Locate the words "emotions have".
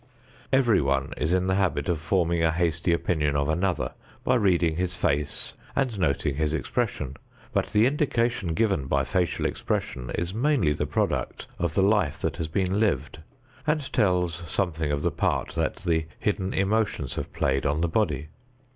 16.51-17.31